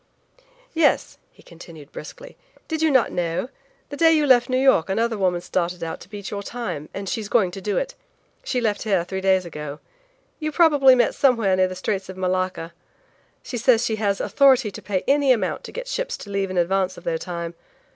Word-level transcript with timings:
"Yes," 0.73 1.19
he 1.31 1.43
continued 1.43 1.91
briskly; 1.91 2.35
"Did 2.67 2.81
you 2.81 2.89
not 2.89 3.11
know? 3.11 3.49
The 3.89 3.97
day 3.97 4.11
you 4.11 4.25
left 4.25 4.49
New 4.49 4.57
York 4.57 4.89
another 4.89 5.15
woman 5.15 5.41
started 5.41 5.83
out 5.83 5.99
to 5.99 6.09
beat 6.09 6.31
your 6.31 6.41
time, 6.41 6.89
and 6.91 7.07
she's 7.07 7.29
going 7.29 7.51
to 7.51 7.61
do 7.61 7.77
it. 7.77 7.93
She 8.43 8.59
left 8.61 8.81
here 8.81 9.03
three 9.03 9.21
days 9.21 9.45
ago. 9.45 9.79
You 10.39 10.51
probably 10.51 10.95
met 10.95 11.13
somewhere 11.13 11.55
near 11.55 11.67
the 11.67 11.75
Straits 11.75 12.09
of 12.09 12.17
Malacca. 12.17 12.73
She 13.43 13.57
says 13.59 13.85
she 13.85 13.97
has 13.97 14.19
authority 14.19 14.71
to 14.71 14.81
pay 14.81 15.03
any 15.07 15.31
amount 15.31 15.63
to 15.65 15.71
get 15.71 15.87
ships 15.87 16.17
to 16.17 16.31
leave 16.31 16.49
in 16.49 16.57
advance 16.57 16.97
of 16.97 17.03
their 17.03 17.19
time. 17.19 17.53